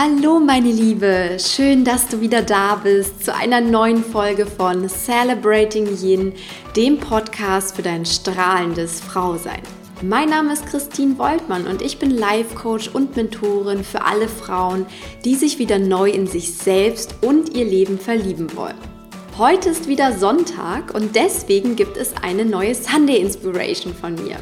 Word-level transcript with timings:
Hallo 0.00 0.38
meine 0.38 0.70
Liebe, 0.70 1.38
schön, 1.40 1.84
dass 1.84 2.06
du 2.06 2.20
wieder 2.20 2.40
da 2.40 2.76
bist 2.76 3.24
zu 3.24 3.34
einer 3.34 3.60
neuen 3.60 4.04
Folge 4.04 4.46
von 4.46 4.88
Celebrating 4.88 5.88
Yin, 6.00 6.34
dem 6.76 6.98
Podcast 6.98 7.74
für 7.74 7.82
dein 7.82 8.06
strahlendes 8.06 9.00
Frausein. 9.00 9.60
Mein 10.00 10.28
Name 10.28 10.52
ist 10.52 10.66
Christine 10.66 11.18
Woltmann 11.18 11.66
und 11.66 11.82
ich 11.82 11.98
bin 11.98 12.12
Life 12.12 12.54
Coach 12.54 12.86
und 12.92 13.16
Mentorin 13.16 13.82
für 13.82 14.04
alle 14.04 14.28
Frauen, 14.28 14.86
die 15.24 15.34
sich 15.34 15.58
wieder 15.58 15.80
neu 15.80 16.08
in 16.10 16.28
sich 16.28 16.54
selbst 16.54 17.16
und 17.20 17.56
ihr 17.56 17.64
Leben 17.64 17.98
verlieben 17.98 18.54
wollen. 18.54 18.78
Heute 19.36 19.70
ist 19.70 19.88
wieder 19.88 20.16
Sonntag 20.16 20.94
und 20.94 21.16
deswegen 21.16 21.74
gibt 21.74 21.96
es 21.96 22.12
eine 22.22 22.44
neue 22.44 22.76
Sunday 22.76 23.16
Inspiration 23.16 23.92
von 23.92 24.14
mir. 24.14 24.36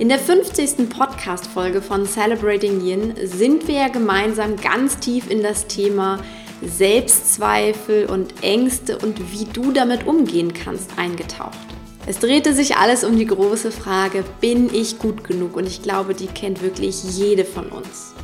In 0.00 0.08
der 0.08 0.18
50. 0.18 0.88
Podcast-Folge 0.88 1.82
von 1.82 2.06
Celebrating 2.06 2.80
Yin 2.80 3.14
sind 3.22 3.68
wir 3.68 3.74
ja 3.74 3.88
gemeinsam 3.88 4.56
ganz 4.56 4.98
tief 4.98 5.30
in 5.30 5.42
das 5.42 5.66
Thema 5.66 6.24
Selbstzweifel 6.62 8.06
und 8.06 8.42
Ängste 8.42 8.96
und 8.96 9.30
wie 9.30 9.44
du 9.44 9.72
damit 9.72 10.06
umgehen 10.06 10.54
kannst 10.54 10.98
eingetaucht. 10.98 11.58
Es 12.06 12.18
drehte 12.18 12.54
sich 12.54 12.78
alles 12.78 13.04
um 13.04 13.18
die 13.18 13.26
große 13.26 13.70
Frage, 13.70 14.24
bin 14.40 14.74
ich 14.74 14.98
gut 14.98 15.22
genug? 15.22 15.54
Und 15.54 15.66
ich 15.66 15.82
glaube, 15.82 16.14
die 16.14 16.28
kennt 16.28 16.62
wirklich 16.62 17.04
jede 17.04 17.44
von 17.44 17.68
uns. 17.68 18.14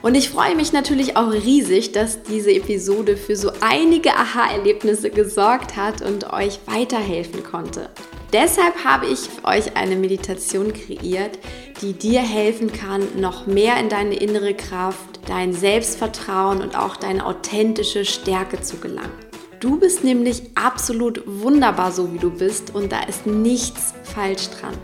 Und 0.00 0.14
ich 0.14 0.30
freue 0.30 0.54
mich 0.54 0.72
natürlich 0.72 1.16
auch 1.16 1.32
riesig, 1.32 1.92
dass 1.92 2.22
diese 2.22 2.52
Episode 2.52 3.16
für 3.16 3.34
so 3.34 3.50
einige 3.60 4.14
Aha-Erlebnisse 4.14 5.10
gesorgt 5.10 5.76
hat 5.76 6.02
und 6.02 6.32
euch 6.32 6.60
weiterhelfen 6.66 7.42
konnte. 7.42 7.90
Deshalb 8.32 8.84
habe 8.84 9.06
ich 9.06 9.18
für 9.18 9.44
euch 9.44 9.76
eine 9.76 9.96
Meditation 9.96 10.72
kreiert, 10.72 11.38
die 11.82 11.94
dir 11.94 12.20
helfen 12.20 12.72
kann, 12.72 13.02
noch 13.16 13.46
mehr 13.46 13.78
in 13.80 13.88
deine 13.88 14.14
innere 14.14 14.54
Kraft, 14.54 15.20
dein 15.26 15.52
Selbstvertrauen 15.52 16.60
und 16.60 16.78
auch 16.78 16.96
deine 16.96 17.26
authentische 17.26 18.04
Stärke 18.04 18.60
zu 18.60 18.76
gelangen. 18.76 19.12
Du 19.60 19.80
bist 19.80 20.04
nämlich 20.04 20.42
absolut 20.54 21.22
wunderbar 21.26 21.90
so, 21.90 22.12
wie 22.12 22.18
du 22.18 22.30
bist 22.30 22.74
und 22.74 22.92
da 22.92 23.00
ist 23.02 23.26
nichts 23.26 23.92
falsch 24.04 24.50
dran. 24.50 24.74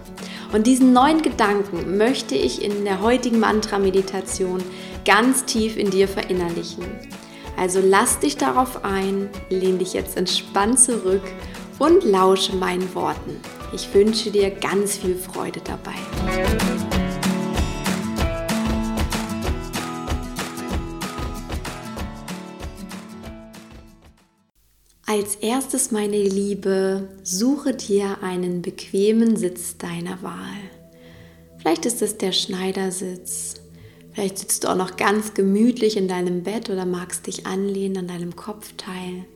Und 0.53 0.67
diesen 0.67 0.93
neuen 0.93 1.23
Gedanken 1.23 1.97
möchte 1.97 2.35
ich 2.35 2.63
in 2.63 2.85
der 2.85 3.01
heutigen 3.01 3.39
Mantra-Meditation 3.39 4.63
ganz 5.05 5.45
tief 5.45 5.77
in 5.77 5.91
dir 5.91 6.09
verinnerlichen. 6.09 6.85
Also 7.57 7.81
lass 7.83 8.19
dich 8.19 8.37
darauf 8.37 8.85
ein, 8.85 9.29
lehn 9.49 9.79
dich 9.79 9.93
jetzt 9.93 10.17
entspannt 10.17 10.81
zurück 10.81 11.23
und 11.79 12.05
lausche 12.05 12.57
meinen 12.57 12.95
Worten. 12.95 13.37
Ich 13.73 13.93
wünsche 13.95 14.31
dir 14.31 14.51
ganz 14.51 14.97
viel 14.99 15.17
Freude 15.17 15.61
dabei. 15.61 15.95
Als 25.07 25.37
erstes, 25.37 25.93
meine 25.93 26.23
Liebe, 26.23 27.09
suche 27.23 27.75
dir 27.75 28.19
einen 28.23 28.63
bequemen 28.63 29.37
Sitz 29.37 29.77
deiner 29.77 30.23
Wahl. 30.23 30.59
Vielleicht 31.59 31.87
ist 31.87 32.03
es 32.03 32.19
der 32.19 32.33
Schneidersitz. 32.33 33.64
Vielleicht 34.15 34.39
sitzt 34.39 34.65
du 34.65 34.69
auch 34.69 34.77
noch 34.77 34.97
ganz 34.97 35.35
gemütlich 35.35 35.99
in 35.99 36.09
deinem 36.09 36.43
Bett 36.43 36.71
oder 36.71 36.87
magst 36.87 37.27
dich 37.27 37.47
anlehnen 37.47 37.99
an 37.99 38.09
deinem 38.09 38.35
Kopfteil 38.35 39.27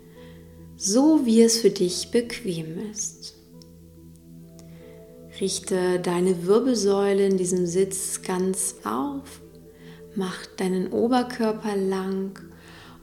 so 0.79 1.27
wie 1.27 1.43
es 1.43 1.59
für 1.59 1.71
dich 1.71 2.13
bequem 2.13 2.79
ist. 2.91 3.35
Richte 5.41 5.99
deine 5.99 6.47
Wirbelsäule 6.47 7.27
in 7.27 7.37
diesem 7.37 7.67
Sitz 7.67 8.23
ganz 8.23 8.77
auf, 8.85 9.41
mach 10.15 10.47
deinen 10.57 10.93
Oberkörper 10.93 11.77
lang 11.77 12.39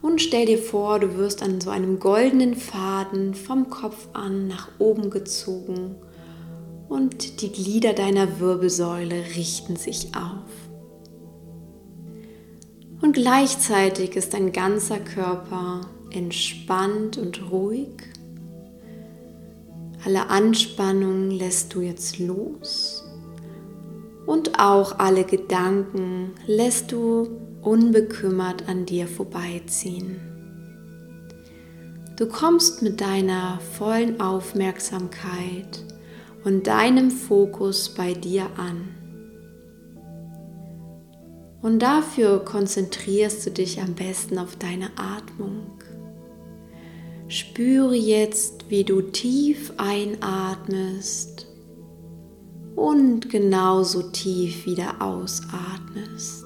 und 0.00 0.22
stell 0.22 0.46
dir 0.46 0.58
vor, 0.58 1.00
du 1.00 1.16
wirst 1.16 1.42
an 1.42 1.60
so 1.60 1.68
einem 1.68 2.00
goldenen 2.00 2.54
Faden 2.54 3.34
vom 3.34 3.68
Kopf 3.68 4.08
an 4.14 4.48
nach 4.48 4.68
oben 4.78 5.10
gezogen 5.10 5.96
und 6.88 7.42
die 7.42 7.52
Glieder 7.52 7.92
deiner 7.92 8.40
Wirbelsäule 8.40 9.22
richten 9.36 9.76
sich 9.76 10.14
auf. 10.16 10.65
Und 13.00 13.12
gleichzeitig 13.12 14.16
ist 14.16 14.34
dein 14.34 14.52
ganzer 14.52 14.98
Körper 14.98 15.82
entspannt 16.10 17.18
und 17.18 17.50
ruhig. 17.50 17.90
Alle 20.04 20.28
Anspannung 20.28 21.30
lässt 21.30 21.74
du 21.74 21.80
jetzt 21.80 22.18
los 22.18 23.04
und 24.26 24.58
auch 24.58 24.98
alle 24.98 25.24
Gedanken 25.24 26.32
lässt 26.46 26.92
du 26.92 27.28
unbekümmert 27.62 28.68
an 28.68 28.86
dir 28.86 29.06
vorbeiziehen. 29.08 30.20
Du 32.16 32.26
kommst 32.26 32.82
mit 32.82 33.00
deiner 33.00 33.60
vollen 33.78 34.20
Aufmerksamkeit 34.20 35.84
und 36.44 36.66
deinem 36.66 37.10
Fokus 37.10 37.92
bei 37.94 38.14
dir 38.14 38.46
an. 38.56 38.95
Und 41.66 41.80
dafür 41.80 42.44
konzentrierst 42.44 43.44
du 43.44 43.50
dich 43.50 43.80
am 43.80 43.94
besten 43.94 44.38
auf 44.38 44.54
deine 44.54 44.88
Atmung. 44.94 45.66
Spüre 47.26 47.96
jetzt, 47.96 48.70
wie 48.70 48.84
du 48.84 49.02
tief 49.02 49.72
einatmest 49.76 51.48
und 52.76 53.30
genauso 53.30 54.12
tief 54.12 54.64
wieder 54.64 55.02
ausatmest. 55.02 56.44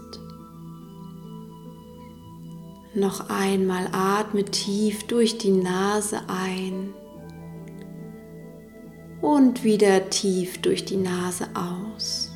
Noch 2.94 3.28
einmal 3.28 3.90
atme 3.92 4.46
tief 4.46 5.06
durch 5.06 5.36
die 5.36 5.52
Nase 5.52 6.22
ein 6.28 6.94
und 9.20 9.64
wieder 9.64 10.08
tief 10.08 10.62
durch 10.62 10.86
die 10.86 10.96
Nase 10.96 11.46
aus. 11.52 12.29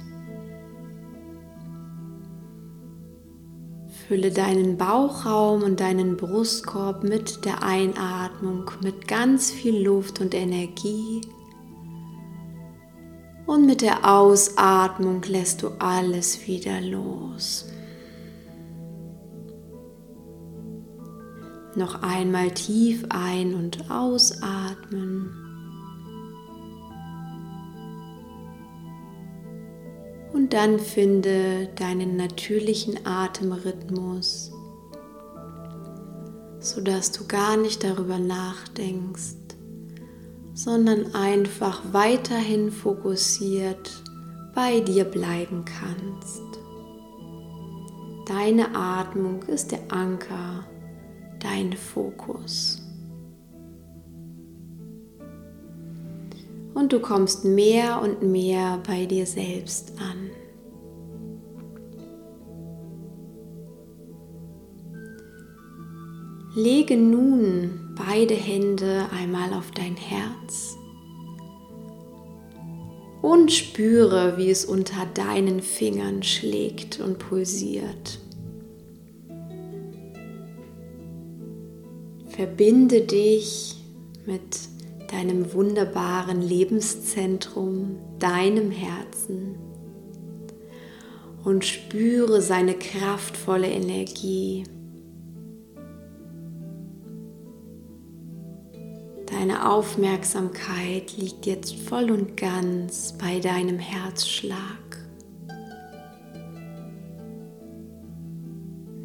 Fülle 4.06 4.30
deinen 4.30 4.76
Bauchraum 4.76 5.62
und 5.62 5.80
deinen 5.80 6.18
Brustkorb 6.18 7.04
mit 7.04 7.46
der 7.46 7.62
Einatmung 7.62 8.70
mit 8.82 9.08
ganz 9.08 9.50
viel 9.50 9.82
Luft 9.82 10.20
und 10.20 10.34
Energie. 10.34 11.22
Und 13.46 13.64
mit 13.64 13.80
der 13.80 14.06
Ausatmung 14.06 15.22
lässt 15.22 15.62
du 15.62 15.68
alles 15.78 16.46
wieder 16.46 16.82
los. 16.82 17.66
Noch 21.74 22.02
einmal 22.02 22.50
tief 22.50 23.06
ein- 23.08 23.54
und 23.54 23.90
ausatmen. 23.90 25.43
Und 30.44 30.52
dann 30.52 30.78
finde 30.78 31.70
deinen 31.74 32.18
natürlichen 32.18 33.06
Atemrhythmus, 33.06 34.52
sodass 36.60 37.12
du 37.12 37.26
gar 37.26 37.56
nicht 37.56 37.82
darüber 37.82 38.18
nachdenkst, 38.18 39.56
sondern 40.52 41.14
einfach 41.14 41.80
weiterhin 41.92 42.70
fokussiert 42.70 43.90
bei 44.54 44.80
dir 44.80 45.06
bleiben 45.06 45.64
kannst. 45.64 46.42
Deine 48.28 48.76
Atmung 48.76 49.44
ist 49.44 49.72
der 49.72 49.90
Anker, 49.90 50.66
dein 51.40 51.72
Fokus. 51.72 52.83
Und 56.74 56.92
du 56.92 57.00
kommst 57.00 57.44
mehr 57.44 58.02
und 58.02 58.22
mehr 58.22 58.82
bei 58.86 59.06
dir 59.06 59.26
selbst 59.26 59.92
an. 59.98 60.30
Lege 66.56 66.96
nun 66.96 67.94
beide 67.96 68.34
Hände 68.34 69.06
einmal 69.12 69.52
auf 69.54 69.70
dein 69.72 69.96
Herz 69.96 70.76
und 73.22 73.50
spüre, 73.50 74.36
wie 74.36 74.50
es 74.50 74.64
unter 74.64 75.06
deinen 75.14 75.60
Fingern 75.62 76.22
schlägt 76.22 77.00
und 77.00 77.18
pulsiert. 77.18 78.20
Verbinde 82.28 83.00
dich 83.00 83.76
mit 84.26 84.73
deinem 85.14 85.52
wunderbaren 85.52 86.42
Lebenszentrum, 86.42 87.98
deinem 88.18 88.72
Herzen 88.72 89.54
und 91.44 91.64
spüre 91.64 92.42
seine 92.42 92.74
kraftvolle 92.74 93.68
Energie. 93.68 94.64
Deine 99.26 99.70
Aufmerksamkeit 99.70 101.16
liegt 101.16 101.46
jetzt 101.46 101.76
voll 101.76 102.10
und 102.10 102.36
ganz 102.36 103.14
bei 103.16 103.38
deinem 103.38 103.78
Herzschlag. 103.78 104.58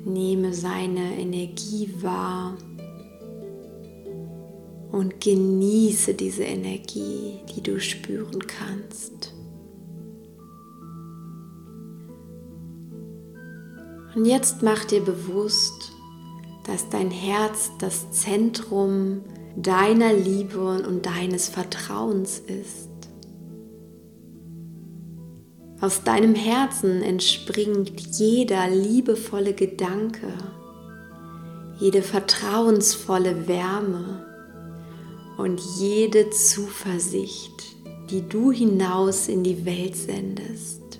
Nehme 0.05 0.53
seine 0.53 1.19
Energie 1.19 1.93
wahr 2.01 2.57
und 4.91 5.21
genieße 5.21 6.13
diese 6.13 6.43
Energie, 6.43 7.39
die 7.55 7.61
du 7.61 7.79
spüren 7.79 8.39
kannst. 8.47 9.33
Und 14.15 14.25
jetzt 14.25 14.63
mach 14.63 14.85
dir 14.85 15.01
bewusst, 15.01 15.91
dass 16.65 16.89
dein 16.89 17.11
Herz 17.11 17.71
das 17.79 18.11
Zentrum 18.11 19.21
deiner 19.55 20.13
Liebe 20.13 20.59
und 20.59 21.05
deines 21.05 21.47
Vertrauens 21.49 22.39
ist. 22.39 22.89
Aus 25.81 26.03
deinem 26.03 26.35
Herzen 26.35 27.01
entspringt 27.01 28.17
jeder 28.17 28.69
liebevolle 28.69 29.53
Gedanke, 29.53 30.33
jede 31.79 32.01
vertrauensvolle 32.01 33.47
Wärme 33.47 34.28
und 35.39 35.61
jede 35.61 36.31
Zuversicht, 36.31 37.77
die 38.09 38.27
du 38.27 38.51
hinaus 38.51 39.29
in 39.29 39.41
die 39.41 39.65
Welt 39.65 39.95
sendest. 39.95 40.99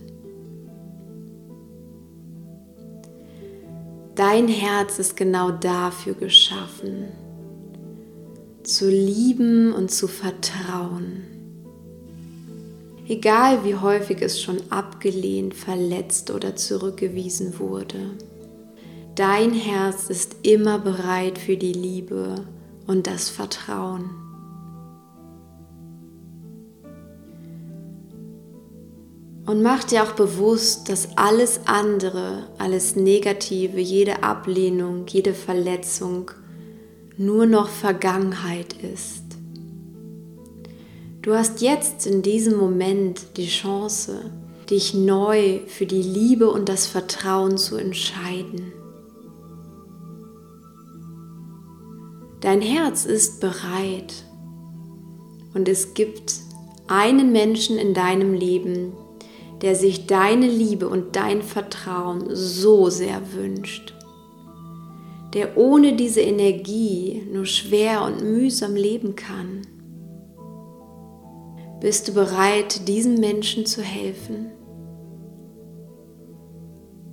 Dein 4.16 4.48
Herz 4.48 4.98
ist 4.98 5.18
genau 5.18 5.52
dafür 5.52 6.14
geschaffen, 6.14 7.10
zu 8.64 8.90
lieben 8.90 9.74
und 9.74 9.92
zu 9.92 10.08
vertrauen. 10.08 11.26
Egal 13.10 13.66
wie 13.66 13.76
häufig 13.76 14.22
es 14.22 14.42
schon 14.42 14.62
abgelehnt, 14.70 15.54
verletzt 15.54 16.32
oder 16.32 16.56
zurückgewiesen 16.56 17.60
wurde. 17.60 18.12
Dein 19.16 19.52
Herz 19.52 20.10
ist 20.10 20.38
immer 20.44 20.80
bereit 20.80 21.38
für 21.38 21.58
die 21.58 21.74
Liebe 21.74 22.36
und 22.88 23.06
das 23.06 23.28
Vertrauen. 23.28 24.29
Und 29.50 29.64
mach 29.64 29.84
dir 29.84 30.04
auch 30.04 30.12
bewusst, 30.12 30.90
dass 30.90 31.18
alles 31.18 31.62
andere, 31.66 32.44
alles 32.60 32.96
Negative, 32.96 33.80
jede 33.80 34.22
Ablehnung, 34.22 35.08
jede 35.08 35.34
Verletzung 35.34 36.30
nur 37.18 37.48
noch 37.48 37.68
Vergangenheit 37.68 38.76
ist. 38.84 39.24
Du 41.24 41.34
hast 41.34 41.62
jetzt 41.62 42.06
in 42.06 42.22
diesem 42.22 42.60
Moment 42.60 43.38
die 43.38 43.48
Chance, 43.48 44.30
dich 44.70 44.94
neu 44.94 45.62
für 45.66 45.88
die 45.88 46.04
Liebe 46.04 46.52
und 46.52 46.70
das 46.70 46.86
Vertrauen 46.86 47.58
zu 47.58 47.76
entscheiden. 47.76 48.72
Dein 52.40 52.62
Herz 52.62 53.04
ist 53.04 53.42
bereit 53.42 54.14
und 55.56 55.68
es 55.68 55.96
gibt 55.96 56.36
einen 56.88 57.32
Menschen 57.32 57.80
in 57.80 57.96
deinem 57.96 58.36
Leben, 58.36 58.94
der 59.62 59.76
sich 59.76 60.08
deine 60.08 60.48
Liebe 60.48 60.88
und 60.88 61.16
dein 61.16 61.42
Vertrauen 61.42 62.34
so 62.34 62.90
sehr 62.90 63.34
wünscht, 63.34 63.94
der 65.34 65.58
ohne 65.58 65.96
diese 65.96 66.22
Energie 66.22 67.24
nur 67.32 67.46
schwer 67.46 68.04
und 68.04 68.24
mühsam 68.24 68.76
leben 68.76 69.16
kann. 69.16 69.62
Bist 71.82 72.08
du 72.08 72.14
bereit, 72.14 72.88
diesem 72.88 73.16
Menschen 73.16 73.66
zu 73.66 73.82
helfen? 73.82 74.52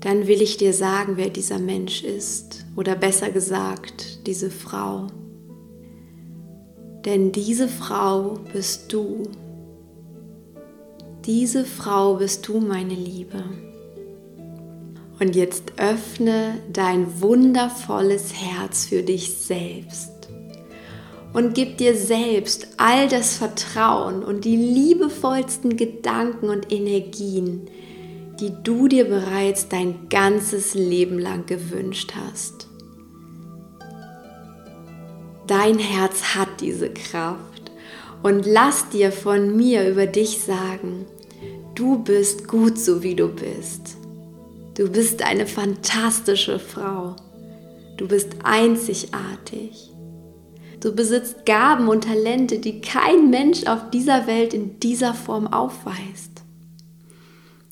Dann 0.00 0.26
will 0.26 0.42
ich 0.42 0.56
dir 0.56 0.72
sagen, 0.72 1.16
wer 1.16 1.30
dieser 1.30 1.58
Mensch 1.58 2.04
ist, 2.04 2.64
oder 2.76 2.94
besser 2.94 3.30
gesagt, 3.30 4.26
diese 4.26 4.50
Frau. 4.50 5.08
Denn 7.04 7.32
diese 7.32 7.68
Frau 7.68 8.38
bist 8.52 8.92
du. 8.92 9.22
Diese 11.26 11.64
Frau 11.64 12.14
bist 12.14 12.46
du, 12.46 12.60
meine 12.60 12.94
Liebe. 12.94 13.42
Und 15.18 15.34
jetzt 15.34 15.72
öffne 15.76 16.60
dein 16.72 17.20
wundervolles 17.20 18.32
Herz 18.32 18.86
für 18.86 19.02
dich 19.02 19.32
selbst 19.34 20.12
und 21.32 21.54
gib 21.54 21.78
dir 21.78 21.96
selbst 21.96 22.68
all 22.76 23.08
das 23.08 23.36
Vertrauen 23.36 24.22
und 24.22 24.44
die 24.44 24.56
liebevollsten 24.56 25.76
Gedanken 25.76 26.48
und 26.48 26.70
Energien, 26.70 27.62
die 28.38 28.52
du 28.62 28.86
dir 28.86 29.06
bereits 29.06 29.68
dein 29.68 30.08
ganzes 30.08 30.74
Leben 30.74 31.18
lang 31.18 31.44
gewünscht 31.46 32.12
hast. 32.14 32.68
Dein 35.48 35.80
Herz 35.80 36.36
hat 36.36 36.60
diese 36.60 36.90
Kraft 36.90 37.72
und 38.22 38.46
lass 38.46 38.88
dir 38.90 39.10
von 39.10 39.56
mir 39.56 39.88
über 39.88 40.06
dich 40.06 40.40
sagen, 40.40 41.06
Du 41.76 41.98
bist 41.98 42.48
gut 42.48 42.78
so 42.78 43.02
wie 43.02 43.14
du 43.14 43.28
bist. 43.28 43.98
Du 44.74 44.90
bist 44.90 45.22
eine 45.22 45.46
fantastische 45.46 46.58
Frau. 46.58 47.16
Du 47.98 48.08
bist 48.08 48.30
einzigartig. 48.44 49.92
Du 50.80 50.94
besitzt 50.94 51.44
Gaben 51.44 51.88
und 51.88 52.04
Talente, 52.04 52.60
die 52.60 52.80
kein 52.80 53.28
Mensch 53.28 53.66
auf 53.66 53.90
dieser 53.90 54.26
Welt 54.26 54.54
in 54.54 54.80
dieser 54.80 55.12
Form 55.12 55.46
aufweist. 55.46 56.42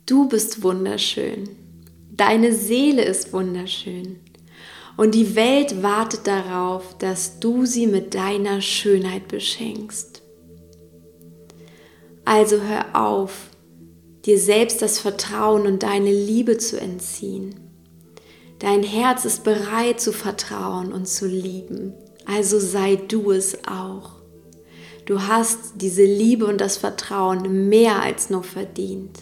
Du 0.04 0.28
bist 0.28 0.62
wunderschön. 0.62 1.48
Deine 2.10 2.52
Seele 2.52 3.06
ist 3.06 3.32
wunderschön. 3.32 4.20
Und 4.98 5.14
die 5.14 5.34
Welt 5.34 5.82
wartet 5.82 6.26
darauf, 6.26 6.98
dass 6.98 7.40
du 7.40 7.64
sie 7.64 7.86
mit 7.86 8.14
deiner 8.14 8.60
Schönheit 8.60 9.28
beschenkst. 9.28 10.20
Also 12.26 12.60
hör 12.60 12.94
auf, 12.94 13.48
dir 14.24 14.38
selbst 14.38 14.80
das 14.82 14.98
Vertrauen 14.98 15.66
und 15.66 15.82
deine 15.82 16.12
Liebe 16.12 16.58
zu 16.58 16.80
entziehen. 16.80 17.54
Dein 18.58 18.82
Herz 18.82 19.24
ist 19.24 19.44
bereit 19.44 20.00
zu 20.00 20.12
vertrauen 20.12 20.92
und 20.92 21.06
zu 21.06 21.26
lieben, 21.26 21.92
also 22.24 22.58
sei 22.58 22.96
du 22.96 23.30
es 23.32 23.58
auch. 23.66 24.12
Du 25.04 25.20
hast 25.20 25.74
diese 25.76 26.04
Liebe 26.04 26.46
und 26.46 26.60
das 26.60 26.78
Vertrauen 26.78 27.68
mehr 27.68 28.00
als 28.00 28.30
nur 28.30 28.42
verdient. 28.42 29.20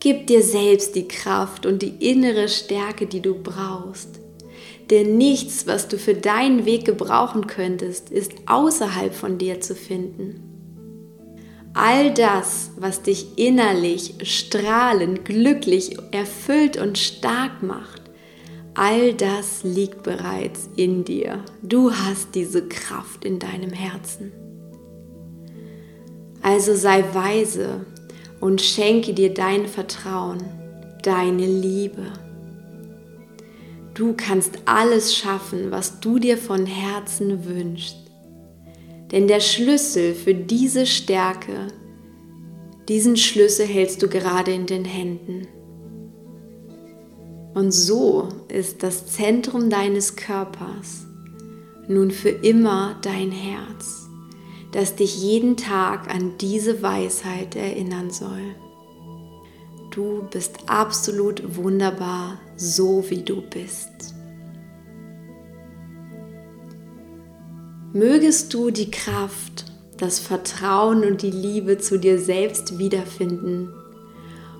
Gib 0.00 0.26
dir 0.26 0.42
selbst 0.42 0.96
die 0.96 1.08
Kraft 1.08 1.64
und 1.64 1.80
die 1.80 2.10
innere 2.10 2.48
Stärke, 2.48 3.06
die 3.06 3.20
du 3.20 3.34
brauchst. 3.34 4.20
Denn 4.90 5.16
nichts, 5.16 5.66
was 5.66 5.88
du 5.88 5.96
für 5.96 6.14
deinen 6.14 6.66
Weg 6.66 6.84
gebrauchen 6.84 7.46
könntest, 7.46 8.10
ist 8.10 8.32
außerhalb 8.46 9.14
von 9.14 9.38
dir 9.38 9.60
zu 9.60 9.74
finden. 9.74 10.51
All 11.74 12.12
das, 12.12 12.72
was 12.76 13.02
dich 13.02 13.38
innerlich 13.38 14.14
strahlend, 14.24 15.24
glücklich, 15.24 15.96
erfüllt 16.10 16.76
und 16.76 16.98
stark 16.98 17.62
macht, 17.62 18.02
all 18.74 19.14
das 19.14 19.62
liegt 19.64 20.02
bereits 20.02 20.68
in 20.76 21.04
dir. 21.04 21.44
Du 21.62 21.92
hast 21.92 22.34
diese 22.34 22.68
Kraft 22.68 23.24
in 23.24 23.38
deinem 23.38 23.70
Herzen. 23.72 24.32
Also 26.42 26.74
sei 26.74 27.04
weise 27.14 27.86
und 28.40 28.60
schenke 28.60 29.14
dir 29.14 29.32
dein 29.32 29.66
Vertrauen, 29.66 30.42
deine 31.02 31.46
Liebe. 31.46 32.12
Du 33.94 34.14
kannst 34.14 34.58
alles 34.64 35.14
schaffen, 35.14 35.70
was 35.70 36.00
du 36.00 36.18
dir 36.18 36.36
von 36.36 36.66
Herzen 36.66 37.44
wünschst. 37.44 38.01
Denn 39.12 39.28
der 39.28 39.40
Schlüssel 39.40 40.14
für 40.14 40.34
diese 40.34 40.86
Stärke, 40.86 41.68
diesen 42.88 43.16
Schlüssel 43.16 43.66
hältst 43.66 44.02
du 44.02 44.08
gerade 44.08 44.52
in 44.52 44.66
den 44.66 44.84
Händen. 44.84 45.46
Und 47.54 47.70
so 47.70 48.28
ist 48.48 48.82
das 48.82 49.06
Zentrum 49.06 49.68
deines 49.68 50.16
Körpers 50.16 51.06
nun 51.88 52.10
für 52.10 52.30
immer 52.30 52.96
dein 53.02 53.30
Herz, 53.30 54.08
das 54.72 54.96
dich 54.96 55.20
jeden 55.20 55.56
Tag 55.56 56.12
an 56.12 56.38
diese 56.38 56.82
Weisheit 56.82 57.56
erinnern 57.56 58.10
soll. 58.10 58.54
Du 59.90 60.22
bist 60.30 60.58
absolut 60.68 61.56
wunderbar, 61.56 62.40
so 62.56 63.04
wie 63.10 63.22
du 63.22 63.42
bist. 63.42 64.14
Mögest 67.94 68.54
du 68.54 68.70
die 68.70 68.90
Kraft, 68.90 69.66
das 69.98 70.18
Vertrauen 70.18 71.04
und 71.04 71.20
die 71.20 71.30
Liebe 71.30 71.76
zu 71.76 71.98
dir 71.98 72.18
selbst 72.18 72.78
wiederfinden, 72.78 73.68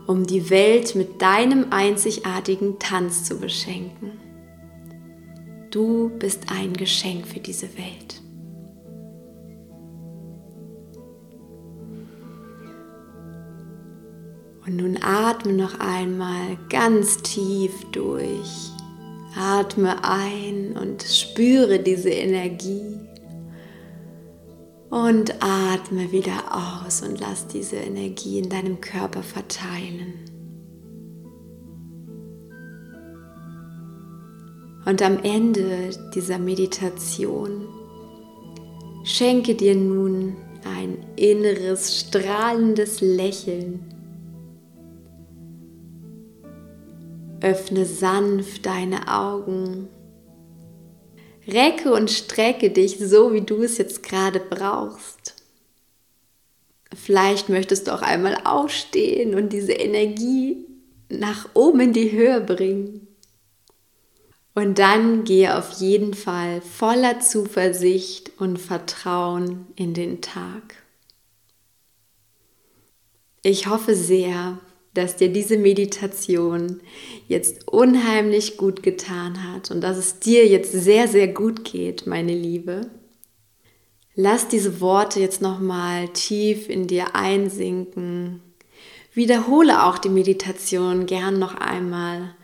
um 0.07 0.27
die 0.27 0.51
Welt 0.51 0.95
mit 0.95 1.23
deinem 1.23 1.67
einzigartigen 1.71 2.79
Tanz 2.79 3.25
zu 3.25 3.39
beschenken. 3.39 4.13
Du 5.71 6.11
bist 6.19 6.43
ein 6.51 6.75
Geschenk 6.75 7.27
für 7.27 7.41
diese 7.41 7.69
Welt. 7.79 8.21
Und 14.67 14.77
nun 14.77 14.99
atme 15.03 15.55
noch 15.55 15.81
einmal 15.81 16.59
ganz 16.69 17.17
tief 17.23 17.73
durch. 17.93 18.71
Atme 19.35 20.05
ein 20.05 20.77
und 20.77 21.03
spüre 21.03 21.79
diese 21.79 22.11
Energie. 22.11 23.01
Und 24.93 25.43
atme 25.43 26.13
wieder 26.13 26.85
aus 26.85 27.03
und 27.03 27.19
lass 27.19 27.49
diese 27.49 27.77
Energie 27.77 28.39
in 28.39 28.51
deinem 28.51 28.81
Körper 28.81 29.23
verteilen. 29.23 30.13
Und 34.85 35.01
am 35.01 35.19
Ende 35.23 35.91
dieser 36.15 36.39
Meditation 36.39 37.67
schenke 39.05 39.55
dir 39.55 39.75
nun 39.75 40.37
ein 40.65 40.99
inneres 41.17 41.99
strahlendes 41.99 43.01
Lächeln 43.01 43.93
Öffne 47.43 47.85
sanft 47.85 48.67
deine 48.67 49.09
Augen. 49.09 49.89
Recke 51.47 51.93
und 51.93 52.11
strecke 52.11 52.71
dich 52.71 52.99
so, 52.99 53.33
wie 53.33 53.41
du 53.41 53.63
es 53.63 53.79
jetzt 53.79 54.03
gerade 54.03 54.41
brauchst. 54.41 55.35
Vielleicht 56.95 57.49
möchtest 57.49 57.87
du 57.87 57.95
auch 57.95 58.03
einmal 58.03 58.39
aufstehen 58.45 59.35
und 59.35 59.53
diese 59.53 59.73
Energie 59.73 60.67
nach 61.09 61.49
oben 61.55 61.81
in 61.81 61.93
die 61.93 62.13
Höhe 62.13 62.41
bringen. 62.41 63.09
Und 64.55 64.79
dann 64.79 65.25
gehe 65.25 65.57
auf 65.57 65.73
jeden 65.81 66.13
Fall 66.13 66.61
voller 66.61 67.21
Zuversicht 67.21 68.33
und 68.39 68.59
Vertrauen 68.59 69.67
in 69.77 69.95
den 69.95 70.21
Tag. 70.21 70.75
Ich 73.43 73.67
hoffe 73.67 73.95
sehr, 73.95 74.59
dass 74.95 75.17
dir 75.17 75.31
diese 75.31 75.57
Meditation 75.57 76.81
jetzt 77.27 77.69
unheimlich 77.69 78.59
gut 78.59 78.83
getan 78.83 79.53
hat 79.53 79.71
und 79.71 79.81
dass 79.81 79.97
es 79.97 80.19
dir 80.19 80.47
jetzt 80.47 80.73
sehr, 80.73 81.09
sehr 81.09 81.29
gut 81.29 81.65
geht, 81.65 82.07
meine 82.07 82.35
Liebe. 82.35 82.91
Lass 84.15 84.49
diese 84.49 84.81
Worte 84.81 85.21
jetzt 85.21 85.41
nochmal 85.41 86.09
tief 86.09 86.69
in 86.69 86.87
dir 86.87 87.17
einsinken. 87.17 88.43
Wiederhole 89.15 89.85
auch 89.85 89.97
die 89.97 90.11
Meditation 90.11 91.07
gern 91.07 91.39
noch 91.39 91.55
einmal, 91.55 92.35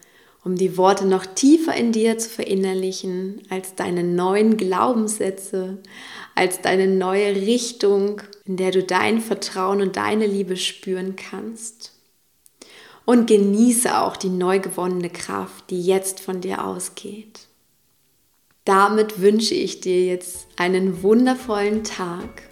um 0.43 0.57
die 0.57 0.79
Worte 0.79 1.07
noch 1.07 1.27
tiefer 1.27 1.75
in 1.75 1.93
dir 1.93 2.17
zu 2.17 2.31
verinnerlichen 2.31 3.43
als 3.51 3.75
deine 3.75 4.03
neuen 4.03 4.57
Glaubenssätze, 4.57 5.83
als 6.35 6.63
deine 6.63 6.87
neue 6.87 7.37
Richtung, 7.37 8.23
in 8.47 8.57
der 8.57 8.71
du 8.71 8.83
dein 8.83 9.21
Vertrauen 9.21 9.83
und 9.83 9.97
deine 9.97 10.27
Liebe 10.27 10.57
spüren 10.57 11.17
kannst 11.17 11.98
und 13.09 13.27
genieße 13.27 14.03
auch 14.03 14.19
die 14.19 14.29
neu 14.29 14.59
gewonnene 14.59 15.09
Kraft, 15.09 15.71
die 15.71 15.81
jetzt 15.81 16.21
von 16.21 16.43
dir 16.43 16.63
ausgeht. 16.63 17.41
Damit 18.67 19.23
wünsche 19.23 19.55
ich 19.55 19.81
dir 19.81 20.05
jetzt 20.05 20.47
einen 20.59 21.03
wundervollen 21.03 21.85
Tag. 21.85 22.43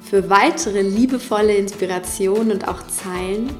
Für 0.00 0.30
weitere 0.30 0.80
liebevolle 0.80 1.54
Inspirationen 1.54 2.52
und 2.52 2.66
auch 2.66 2.86
Zeilen 2.86 3.50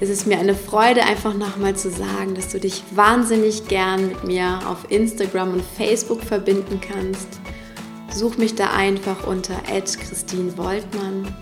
ist 0.00 0.10
es 0.10 0.26
mir 0.26 0.40
eine 0.40 0.56
Freude, 0.56 1.04
einfach 1.04 1.34
nochmal 1.34 1.76
zu 1.76 1.88
sagen, 1.88 2.34
dass 2.34 2.48
du 2.48 2.58
dich 2.58 2.82
wahnsinnig 2.96 3.68
gern 3.68 4.08
mit 4.08 4.24
mir 4.24 4.58
auf 4.66 4.90
Instagram 4.90 5.52
und 5.52 5.62
Facebook 5.62 6.20
verbinden 6.24 6.80
kannst. 6.80 7.28
Such 8.12 8.38
mich 8.38 8.56
da 8.56 8.72
einfach 8.72 9.24
unter 9.24 9.54
Christine 9.62 10.58
Woltmann 10.58 11.32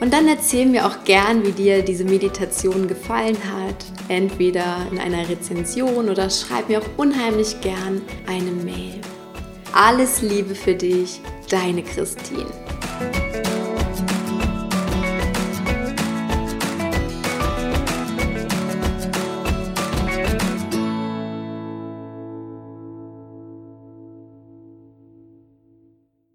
und 0.00 0.12
dann 0.12 0.26
erzähl 0.26 0.66
mir 0.66 0.86
auch 0.86 1.04
gern, 1.04 1.44
wie 1.44 1.52
dir 1.52 1.82
diese 1.82 2.04
Meditation 2.04 2.88
gefallen 2.88 3.36
hat. 3.36 3.84
Entweder 4.08 4.86
in 4.90 4.98
einer 4.98 5.28
Rezension 5.28 6.08
oder 6.08 6.30
schreib 6.30 6.68
mir 6.68 6.80
auch 6.80 6.88
unheimlich 6.96 7.60
gern 7.60 8.00
eine 8.26 8.50
Mail. 8.50 9.00
Alles 9.72 10.22
Liebe 10.22 10.54
für 10.54 10.74
dich, 10.74 11.20
deine 11.48 11.82
Christine. 11.82 12.46